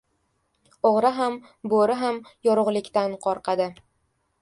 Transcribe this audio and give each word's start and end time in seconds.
•O‘g‘ri 0.91 1.11
ham, 1.19 1.37
bo‘ri 1.75 1.99
ham 2.01 2.19
yorug‘likdan 2.51 3.19
qo‘rqadi. 3.29 3.73